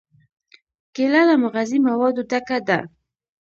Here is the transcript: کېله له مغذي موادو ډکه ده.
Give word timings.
کېله 0.95 1.21
له 1.29 1.35
مغذي 1.41 1.79
موادو 1.87 2.21
ډکه 2.29 2.57
ده. 2.67 2.79